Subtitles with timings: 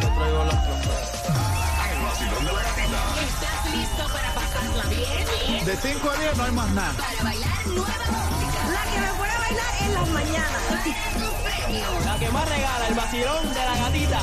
[3.73, 5.65] listo para pasarla bien?
[5.65, 6.93] De 5 a 10 no hay más nada.
[6.93, 8.67] Para bailar nueva música.
[8.73, 10.61] La que me pone a bailar en las mañanas.
[12.05, 14.19] La que más regala, el vacilón de la gatita.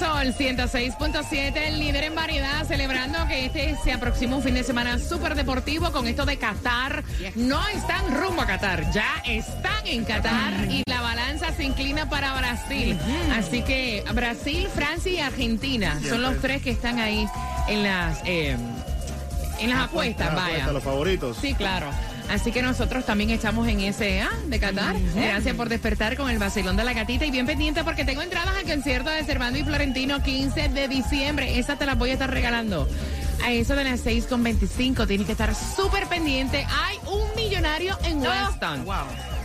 [0.00, 4.98] Sol 106.7, el líder en variedad, celebrando que este se aproxima un fin de semana
[4.98, 7.04] súper deportivo con esto de Qatar.
[7.34, 12.32] No están rumbo a Qatar, ya están en Qatar y la balanza se inclina para
[12.32, 12.98] Brasil.
[13.34, 17.28] Así que Brasil, Francia y Argentina son los tres que están ahí
[17.68, 18.56] en las, eh,
[19.58, 20.72] en las apuestas, vaya.
[20.72, 21.36] Los favoritos.
[21.42, 21.90] Sí, claro.
[22.30, 24.94] Así que nosotros también estamos en ese A de Qatar.
[25.16, 28.56] Gracias por despertar con el vacilón de la gatita y bien pendiente porque tengo entradas
[28.56, 31.58] al concierto de Servando y Florentino 15 de diciembre.
[31.58, 32.88] Esas te las voy a estar regalando.
[33.44, 36.64] A eso de las 6 con 25 tienes que estar súper pendiente.
[36.68, 38.84] Hay un millonario en Weston.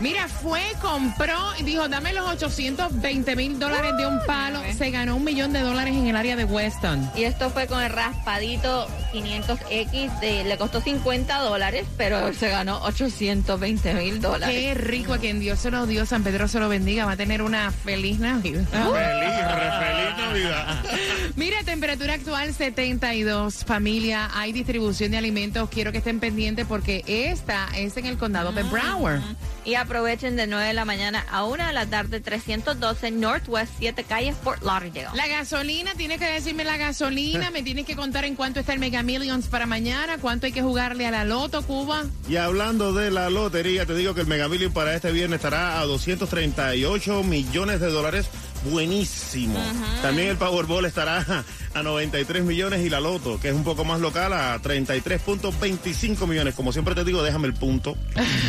[0.01, 4.59] Mira, fue, compró y dijo, dame los 820 mil dólares de un palo.
[4.77, 7.09] Se ganó un millón de dólares en el área de Weston.
[7.15, 12.83] Y esto fue con el raspadito 500X, de, le costó 50 dólares, pero se ganó
[12.83, 14.55] 820 mil dólares.
[14.55, 17.05] Qué rico a quien Dios se lo dio, San Pedro se lo bendiga.
[17.05, 18.63] Va a tener una feliz Navidad.
[18.63, 20.83] Feliz, re feliz Navidad.
[21.35, 23.63] Mira, temperatura actual 72.
[23.65, 25.69] Familia, hay distribución de alimentos.
[25.69, 29.21] Quiero que estén pendientes porque esta es en el condado de Broward.
[29.65, 34.03] Y aprovechen de 9 de la mañana a 1 de la tarde, 312 Northwest 7
[34.03, 35.09] calles Fort Lauderdale.
[35.15, 38.79] La gasolina, tienes que decirme la gasolina, me tienes que contar en cuánto está el
[38.79, 42.05] Mega Millions para mañana, cuánto hay que jugarle a la Loto, Cuba.
[42.29, 45.79] Y hablando de la lotería, te digo que el Mega Million para este viernes estará
[45.79, 48.29] a 238 millones de dólares.
[48.69, 49.59] Buenísimo.
[50.01, 53.99] También el Powerball estará a 93 millones y la Loto, que es un poco más
[54.01, 56.55] local, a 33.25 millones.
[56.55, 57.95] Como siempre te digo, déjame el punto.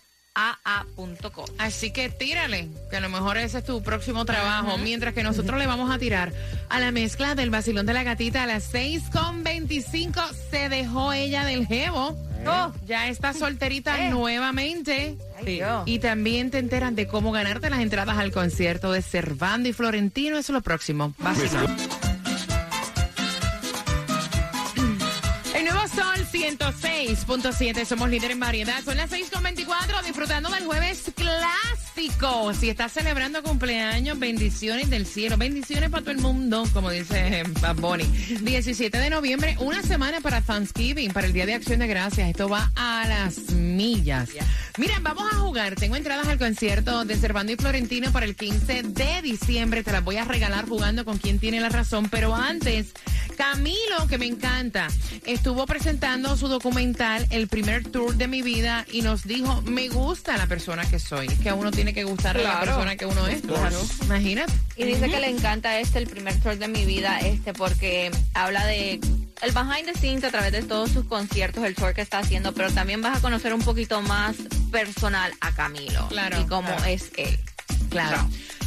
[1.59, 4.79] Así que tírale, que a lo mejor ese es tu próximo trabajo.
[4.79, 6.33] Mientras que nosotros le vamos a tirar
[6.71, 10.21] a la mezcla del vacilón de la gatita a las 6 con 25
[10.51, 12.17] se dejó ella del jevo.
[12.49, 14.11] Oh, ya está solterita Eh.
[14.11, 15.17] nuevamente.
[15.87, 20.39] Y también te enteran de cómo ganarte las entradas al concierto de Cervando y Florentino.
[20.39, 21.15] Eso es lo próximo.
[21.19, 21.77] Vacilón.
[25.55, 26.27] El nuevo Sol
[27.07, 28.83] 106.7, somos líder en variedad.
[28.85, 32.53] Son las 6.24, disfrutando del jueves clásico.
[32.53, 35.37] Si estás celebrando cumpleaños, bendiciones del cielo.
[35.37, 38.05] Bendiciones para todo el mundo, como dice Bad Bunny.
[38.05, 42.29] 17 de noviembre, una semana para Thanksgiving, para el Día de Acción de Gracias.
[42.29, 44.31] Esto va a las millas.
[44.77, 45.77] Miren, vamos a jugar.
[45.77, 49.85] Tengo entradas al concierto de Cervando y Florentino para el 15 de diciembre.
[49.85, 52.09] Te las voy a regalar jugando con quien tiene la razón.
[52.11, 52.93] Pero antes,
[53.37, 54.89] Camilo, que me encanta,
[55.25, 56.49] estuvo presentando su
[57.31, 61.27] El primer tour de mi vida, y nos dijo, me gusta la persona que soy.
[61.27, 62.67] Es que a uno tiene que gustar la Claro.
[62.67, 63.43] persona que uno es.
[63.43, 63.79] Claro.
[64.05, 64.53] Imagínate.
[64.77, 68.65] Y dice que le encanta este, el primer tour de mi vida, este, porque habla
[68.65, 68.93] de
[69.43, 72.55] el behind the scenes a través de todos sus conciertos, el tour que está haciendo,
[72.55, 74.35] pero también vas a conocer un poquito más
[74.73, 76.09] personal a Camilo.
[76.09, 76.85] Claro, Y cómo claro.
[76.87, 77.39] es él.
[77.91, 78.27] Claro.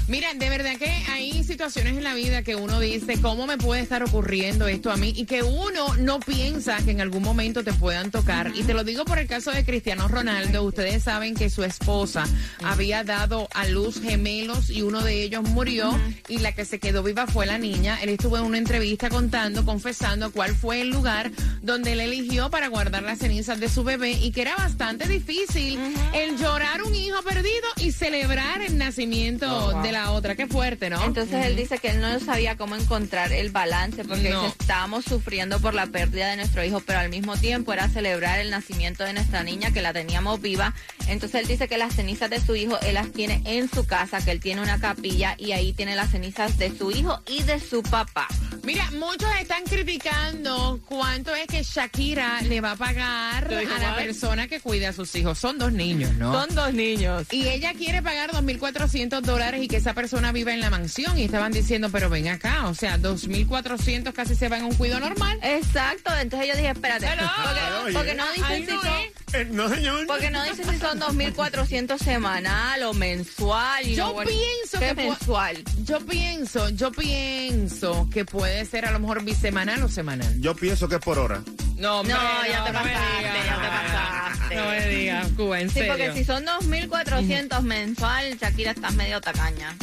[0.10, 3.82] Mira, de verdad que hay situaciones en la vida que uno dice, ¿cómo me puede
[3.82, 5.14] estar ocurriendo esto a mí?
[5.16, 8.52] Y que uno no piensa que en algún momento te puedan tocar.
[8.56, 10.64] Y te lo digo por el caso de Cristiano Ronaldo.
[10.64, 12.26] Ustedes saben que su esposa
[12.64, 15.96] había dado a luz gemelos y uno de ellos murió
[16.28, 18.00] y la que se quedó viva fue la niña.
[18.02, 21.30] Él estuvo en una entrevista contando, confesando cuál fue el lugar
[21.62, 25.80] donde él eligió para guardar las cenizas de su bebé y que era bastante difícil
[26.16, 30.36] el llorar un hijo perdido y celebrar el nacimiento de la otra.
[30.36, 31.04] Qué fuerte, ¿no?
[31.04, 34.44] Entonces él dice que él no sabía cómo encontrar el balance porque No.
[34.44, 38.40] dice, estábamos sufriendo por la pérdida de nuestro hijo, pero al mismo tiempo era celebrar
[38.40, 40.74] el nacimiento de nuestra niña que la teníamos viva.
[41.08, 44.24] Entonces él dice que las cenizas de su hijo él las tiene en su casa,
[44.24, 47.60] que él tiene una capilla y ahí tiene las cenizas de su hijo y de
[47.60, 48.28] su papá.
[48.64, 54.48] Mira, muchos están criticando cuánto es que Shakira le va a pagar a la persona
[54.48, 55.38] que cuida a sus hijos.
[55.40, 56.34] Son dos niños, ¿no?
[56.34, 57.26] Son dos niños.
[57.32, 61.18] Y ella quiere pagar 2.400 dólares y que esa persona viva en la mansión.
[61.18, 65.00] Y estaban diciendo, pero ven acá, o sea, 2.400 casi se va en un cuido
[65.00, 65.40] normal.
[65.42, 67.24] Exacto, entonces yo dije, espérate, Hello.
[67.44, 67.94] porque, Oye.
[67.94, 68.92] porque no dicen si no son...
[69.32, 70.08] Eh, no, señor.
[70.08, 73.88] Porque no dicen si son 2.400 semanal o mensual.
[73.88, 75.64] y Yo no, bueno, pienso ¿qué que mensual.
[75.84, 80.40] Yo pienso, yo pienso que puede ser a lo mejor bisemanal o semanal.
[80.40, 81.42] Yo pienso que es por hora.
[81.80, 82.14] No, hombre,
[82.50, 84.56] ya te me pasaste, ya te pasaste.
[84.56, 85.94] No me digas, Cuba, en Sí, serio.
[85.94, 89.76] porque si son 2.400 mensual, Shakira estás medio tacaña.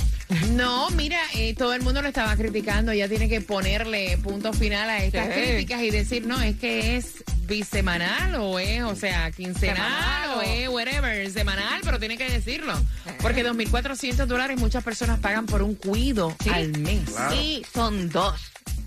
[0.50, 2.90] No, mira, eh, todo el mundo lo estaba criticando.
[2.92, 5.32] Ella tiene que ponerle punto final a estas Sí.
[5.40, 10.42] críticas y decir, no, es que es bisemanal o es, o sea, quincenal Semanal o
[10.42, 12.74] es whatever, semanal, pero tiene que decirlo.
[13.22, 17.08] Porque 2.400 dólares muchas personas pagan por un cuido al mes.
[17.08, 17.34] Claro.
[17.36, 18.40] Y son dos.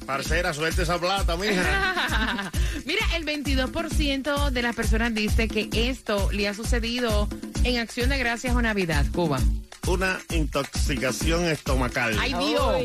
[0.09, 2.51] Parcera, suelte esa plata, mija.
[2.85, 7.29] Mira, el 22% de las personas dice que esto le ha sucedido
[7.63, 9.39] en acción de gracias o Navidad, Cuba.
[9.85, 12.17] Una intoxicación estomacal.
[12.19, 12.75] Ay, Dios.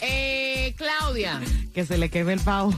[0.00, 1.40] Eh, Claudia.
[1.72, 2.74] Que se le queme el pavo.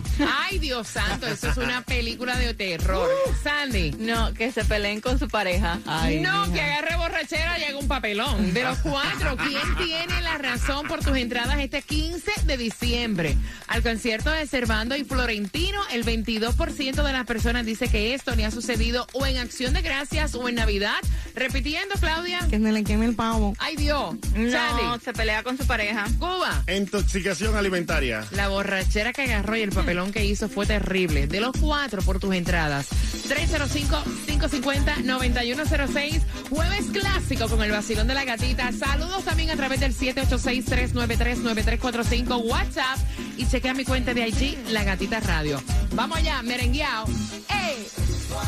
[0.50, 3.08] Ay, Dios santo, eso es una película de terror.
[3.42, 3.92] Sandy.
[3.98, 5.78] No, que se peleen con su pareja.
[5.86, 6.52] Ay, no, mija.
[6.54, 8.52] que agarre borrachera y haga un papelón.
[8.52, 13.34] De los cuatro, ¿quién tiene la razón por tus entradas este 15 de diciembre?
[13.66, 18.44] Al concierto de Cervando y Florentino, el 22% de las personas dice que esto le
[18.44, 20.98] ha sucedido o en Acción de Gracias o en Navidad.
[21.34, 22.40] Repitiendo, Claudia.
[22.50, 23.54] Que se le queme el pavo.
[23.58, 24.16] Ay, Dios.
[24.36, 25.02] No, Sandy.
[25.02, 26.04] se pelea con su pareja.
[26.18, 26.62] Cuba.
[26.76, 28.26] Intoxicación alimentaria.
[28.32, 31.26] La borrachera que agarró y el papelón que hizo fue terrible.
[31.26, 32.86] De los cuatro por tus entradas.
[33.28, 36.20] 305-550-9106.
[36.50, 38.70] Jueves clásico con el vacilón de la gatita.
[38.72, 42.98] Saludos también a través del 786-393-9345 WhatsApp.
[43.36, 45.62] Y chequea mi cuenta de IG, La Gatita Radio.
[45.94, 47.06] Vamos allá, merengueado.
[47.48, 47.86] ¡Ey!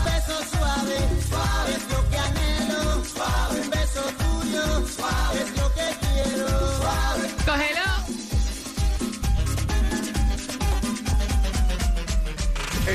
[0.04, 0.96] Beso suave,
[1.28, 3.04] suave es lo que anhelo.
[3.04, 5.53] Suave, un beso tuyo, suave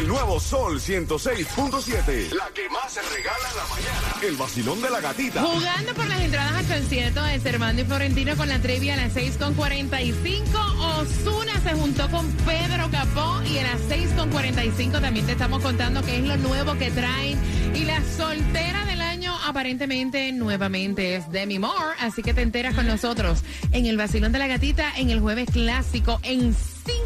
[0.10, 2.34] nuevo Sol 106.7.
[2.34, 4.28] La que más se regala en la mañana.
[4.28, 5.44] El vacilón de la gatita.
[5.44, 9.16] Jugando por las entradas al concierto de Servando y Florentino con la trivia a las
[9.16, 10.40] 6.45.
[11.00, 16.18] Osuna se juntó con Pedro Capó y a las 6.45 también te estamos contando qué
[16.18, 17.38] es lo nuevo que traen.
[17.76, 21.96] Y la soltera del año aparentemente nuevamente es Demi Moore.
[22.00, 25.52] Así que te enteras con nosotros en el vacilón de la gatita en el jueves
[25.52, 26.56] clásico en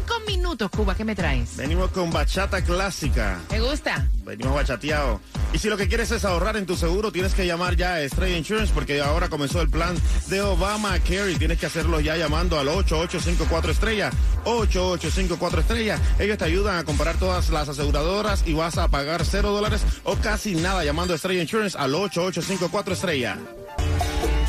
[0.04, 0.70] cinco minutos.
[0.70, 1.56] Cuba, ¿qué me traes?
[1.56, 3.40] Venimos con bachata clásica.
[3.48, 4.06] ¿Te gusta?
[4.24, 5.20] Venimos bachateados.
[5.52, 8.00] Y si lo que quieres es ahorrar en tu seguro, tienes que llamar ya a
[8.00, 9.96] Estrella Insurance porque ahora comenzó el plan
[10.28, 11.36] de Obama Carry.
[11.36, 14.10] Tienes que hacerlo ya llamando al 8854 Estrella.
[14.44, 15.98] 8854 Estrella.
[16.18, 20.16] Ellos te ayudan a comparar todas las aseguradoras y vas a pagar cero dólares o
[20.16, 23.38] casi nada llamando a Estrella Insurance al 8854 Estrella.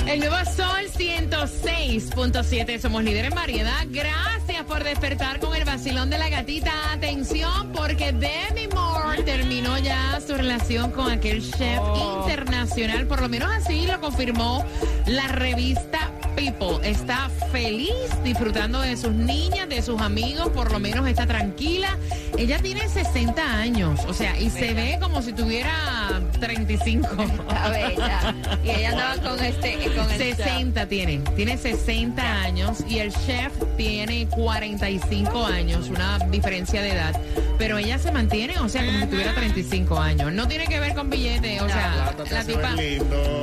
[0.08, 2.80] El nuevo Sol 106.7.
[2.80, 3.86] Somos líderes en variedad.
[3.90, 6.72] Gracias por despertar con el vacilón de la gatita.
[6.94, 11.80] Atención, porque Demi Moore terminó ya su relación con aquel chef
[12.20, 13.08] internacional.
[13.08, 14.64] Por lo menos así lo confirmó
[15.08, 16.05] la revista
[16.36, 16.88] People.
[16.88, 20.50] Está feliz disfrutando de sus niñas, de sus amigos.
[20.50, 21.98] Por lo menos está tranquila.
[22.38, 24.02] Ella tiene 60 años.
[24.08, 27.08] O sea, y se ve como si tuviera 35.
[27.48, 28.36] Está bella.
[28.64, 33.54] Y ella andaba con este, con el 60 tiene, tiene 60 años y el chef
[33.78, 37.20] tiene 45 años, una diferencia de edad.
[37.58, 40.34] Pero ella se mantiene, o sea, como si tuviera 35 años.
[40.34, 42.76] No tiene que ver con billetes, o sea, la tipa,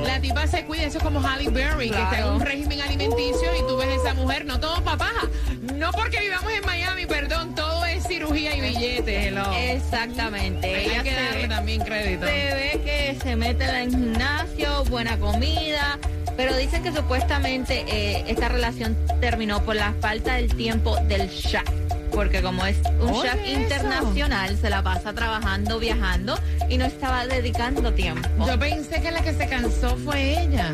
[0.05, 0.83] la tipa se cuida.
[0.83, 3.95] Eso es como Halle Berry, que está en un régimen alimenticio y tú ves a
[3.95, 5.27] esa mujer, no todo papaja.
[5.75, 9.27] No porque vivamos en Miami, perdón, todo es cirugía y billetes.
[9.27, 9.51] hello.
[9.53, 10.67] Exactamente.
[10.75, 12.25] Hay Ella que se darle ve- también crédito.
[12.25, 15.99] Se ve que se mete en el gimnasio, buena comida,
[16.37, 21.63] pero dicen que supuestamente eh, esta relación terminó por la falta del tiempo del chef.
[22.11, 26.37] Porque como es un chef internacional, se la pasa trabajando, viajando
[26.69, 28.45] y no estaba dedicando tiempo.
[28.45, 30.73] Yo pensé que la que se cansó fue ella.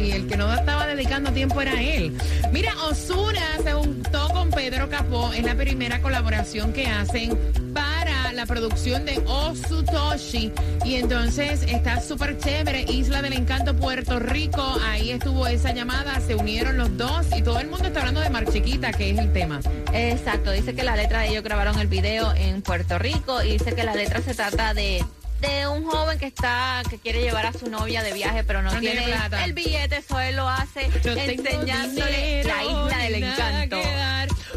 [0.00, 2.16] Y el que no estaba dedicando tiempo era él.
[2.52, 5.32] Mira, Osuna se juntó con Pedro Capó.
[5.32, 7.36] Es la primera colaboración que hacen
[7.74, 10.52] para la producción de Osutoshi.
[10.84, 12.82] Y entonces está súper chévere.
[12.88, 14.78] Isla del Encanto, Puerto Rico.
[14.84, 16.20] Ahí estuvo esa llamada.
[16.20, 17.26] Se unieron los dos.
[17.36, 19.60] Y todo el mundo está hablando de Mar Chiquita, que es el tema.
[19.92, 23.74] Exacto, dice que la letra de ellos grabaron el video en Puerto Rico y dice
[23.74, 25.04] que la letra se trata de
[25.40, 28.72] de un joven que está que quiere llevar a su novia de viaje pero no,
[28.72, 29.44] No tiene plata.
[29.44, 33.76] el billete, eso él lo hace Yo enseñándole dinero, la isla del encanto.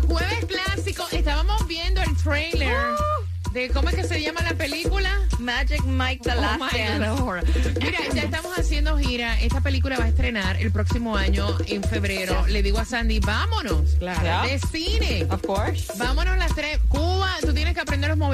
[0.08, 3.52] Jueves clásico, estábamos viendo el trailer Uh.
[3.54, 5.20] de cómo es que se llama la película.
[5.40, 6.74] Magic Mike the Oh Last.
[7.20, 7.44] Lord.
[7.82, 9.40] Mira, ya estamos haciendo gira.
[9.42, 12.46] Esta película va a estrenar el próximo año en febrero.
[12.48, 13.96] Le digo a Sandy, vámonos.
[14.00, 14.48] Claro.
[14.48, 15.26] De cine.
[15.30, 15.92] Of course.
[15.98, 16.80] Vámonos las tres.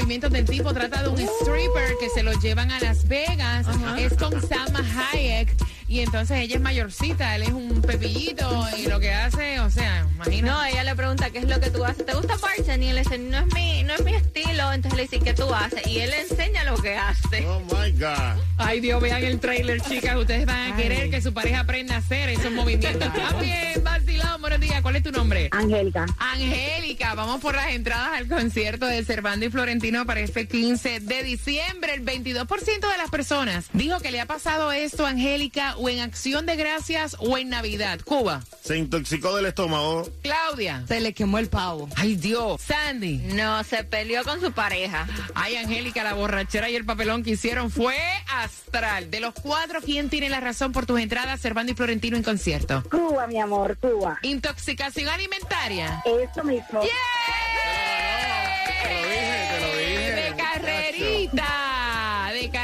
[0.08, 0.74] Movimientos del tipo.
[0.74, 3.68] Trata de un stripper que se lo llevan a Las Vegas.
[4.00, 5.54] Es con Salma Hayek.
[5.90, 10.06] Y entonces ella es mayorcita, él es un pepillito y lo que hace, o sea,
[10.16, 10.52] imagina.
[10.52, 12.06] No, ella le pregunta qué es lo que tú haces.
[12.06, 12.84] ¿Te gusta bartending?
[12.84, 14.74] Y él dice, no es mi, no es mi estilo.
[14.74, 15.88] Entonces le dice, ¿qué tú haces?
[15.88, 17.46] Y él le enseña lo que hace.
[17.48, 18.42] Oh my God.
[18.58, 20.18] Ay, Dios, vean el trailer, chicas.
[20.18, 23.14] Ustedes van a querer que su pareja aprenda a hacer esos movimientos.
[23.30, 24.82] También, vacilón, buenos días.
[24.82, 25.48] ¿Cuál es tu nombre?
[25.52, 26.06] Angélica.
[26.18, 31.24] Angélica, vamos por las entradas al concierto de Cervando y Florentino para este 15 de
[31.24, 31.94] diciembre.
[31.94, 32.46] El 22%
[32.92, 36.56] de las personas dijo que le ha pasado esto a Angélica o en Acción de
[36.56, 38.00] Gracias o en Navidad.
[38.04, 38.44] Cuba.
[38.64, 40.10] Se intoxicó del estómago.
[40.22, 40.84] Claudia.
[40.88, 41.90] Se le quemó el pavo.
[41.96, 42.62] Ay, Dios.
[42.62, 43.18] Sandy.
[43.34, 45.08] No, se peleó con su pareja.
[45.36, 49.10] Ay, Angélica, la borrachera y el papelón que hicieron fue astral.
[49.10, 52.84] De los cuatro, ¿quién tiene la razón por tus entradas Cervando y Florentino en concierto?
[52.90, 54.20] Cuba, mi amor, Cuba.
[54.22, 56.04] Intoxicación alimentaria.
[56.06, 56.82] Eso mismo.
[56.82, 57.47] ¡Yeah!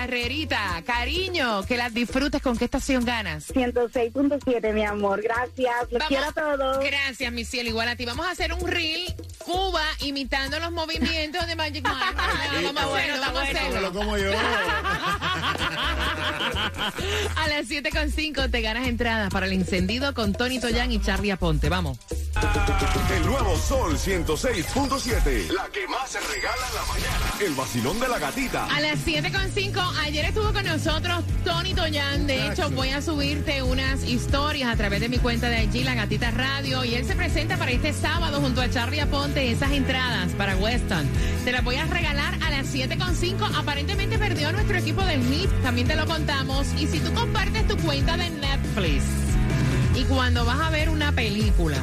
[0.07, 0.83] Carrerita.
[0.85, 2.41] Cariño, que las disfrutes.
[2.41, 3.49] ¿Con qué estación ganas?
[3.53, 5.21] 106.7, mi amor.
[5.21, 5.73] Gracias.
[5.91, 6.83] Los Vamos- quiero a todos.
[6.83, 7.69] Gracias, mi cielo.
[7.69, 8.03] Igual a ti.
[8.05, 12.15] Vamos a hacer un reel Cuba imitando los movimientos de Magic Mike.
[12.73, 13.93] Vamos a hacerlo, vamos a hacerlo.
[13.93, 14.31] como yo.
[17.35, 21.69] A las 7.5 te ganas entradas para el encendido con Tony Toyan y Charlie Aponte.
[21.69, 21.97] Vamos.
[22.35, 25.51] El nuevo Sol 106.7.
[25.51, 27.33] La que más se regala en la mañana.
[27.39, 28.65] El vacilón de la gatita.
[28.65, 32.25] A las 7.5, ayer estuvo con nosotros Tony Toyan.
[32.25, 35.93] De hecho, voy a subirte unas historias a través de mi cuenta de allí, La
[35.93, 36.83] Gatita Radio.
[36.83, 41.07] Y él se presenta para este sábado junto a Charlie Aponte esas entradas para Weston.
[41.45, 43.55] Te las voy a regalar a las 7.5.
[43.55, 45.51] Aparentemente perdió nuestro equipo del MIP.
[45.61, 46.67] También te lo contamos.
[46.79, 49.03] Y si tú compartes tu cuenta de Netflix
[49.95, 51.77] y cuando vas a ver una película,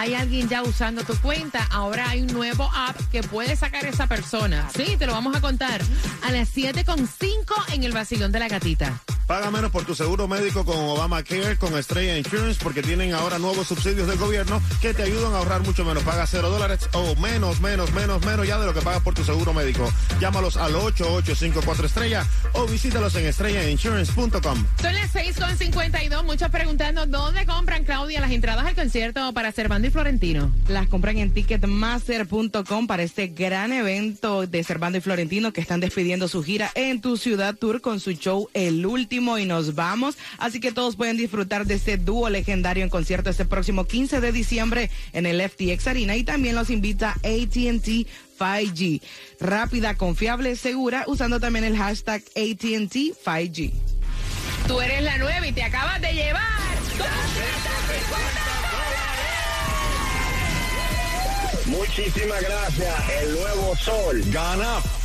[0.00, 1.66] hay alguien ya usando tu cuenta.
[1.70, 4.66] Ahora hay un nuevo app que puede sacar esa persona.
[4.74, 5.82] Sí, te lo vamos a contar
[6.22, 8.98] a las 7.5 en el vacilón de la gatita.
[9.30, 13.68] Paga menos por tu seguro médico con Obamacare, con Estrella Insurance, porque tienen ahora nuevos
[13.68, 16.02] subsidios del gobierno que te ayudan a ahorrar mucho menos.
[16.02, 19.22] Paga cero dólares o menos, menos, menos, menos ya de lo que pagas por tu
[19.22, 19.88] seguro médico.
[20.20, 24.66] Llámalos al 8854 Estrella o visítalos en estrellainsurance.com.
[24.82, 26.24] Son las 6.52.
[26.24, 30.52] Muchos preguntando dónde compran, Claudia, las entradas al concierto para Cervando y Florentino.
[30.66, 36.26] Las compran en ticketmaster.com para este gran evento de Cervando y Florentino que están despidiendo
[36.26, 38.84] su gira en tu ciudad tour con su show El
[39.20, 40.16] Último y nos vamos.
[40.38, 44.32] Así que todos pueden disfrutar de este dúo legendario en concierto este próximo 15 de
[44.32, 48.06] diciembre en el FTX Arena y también los invita AT&T
[48.38, 49.02] 5G.
[49.38, 53.72] Rápida, confiable, segura, usando también el hashtag AT&T 5G.
[54.66, 56.42] Tú eres la nueva y te acabas de llevar.
[61.66, 63.10] Muchísimas gracias.
[63.22, 64.22] El nuevo sol.
[64.32, 64.78] Gana